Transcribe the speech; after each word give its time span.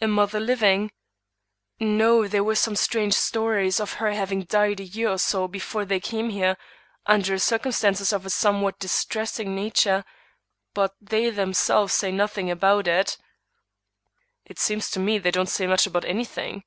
"A 0.00 0.06
mother 0.06 0.38
living?" 0.38 0.92
"No; 1.80 2.28
there 2.28 2.44
were 2.44 2.54
some 2.54 2.76
strange 2.76 3.14
stories 3.14 3.80
of 3.80 3.94
her 3.94 4.12
having 4.12 4.44
died 4.44 4.78
a 4.78 4.84
year 4.84 5.08
or 5.08 5.18
so 5.18 5.48
before 5.48 5.84
they 5.84 5.98
came 5.98 6.30
here, 6.30 6.56
under 7.06 7.36
circumstances 7.40 8.12
of 8.12 8.24
a 8.24 8.30
somewhat 8.30 8.78
distressing 8.78 9.56
nature, 9.56 10.04
but 10.74 10.92
they 11.00 11.28
themselves 11.28 11.92
say 11.92 12.12
nothing 12.12 12.52
about 12.52 12.86
it." 12.86 13.18
"It 14.44 14.60
seems 14.60 14.92
to 14.92 15.00
me 15.00 15.18
they 15.18 15.32
don't 15.32 15.48
say 15.48 15.66
much 15.66 15.88
about 15.88 16.04
any 16.04 16.24
thing." 16.24 16.62